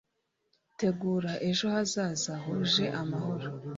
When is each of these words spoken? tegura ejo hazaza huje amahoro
tegura 0.79 1.31
ejo 1.49 1.65
hazaza 1.73 2.33
huje 2.43 2.85
amahoro 3.01 3.47